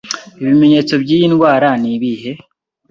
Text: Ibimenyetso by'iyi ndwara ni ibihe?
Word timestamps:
Ibimenyetso 0.41 0.93
by'iyi 1.03 1.25
ndwara 1.31 1.69
ni 1.81 1.89
ibihe? 1.95 2.31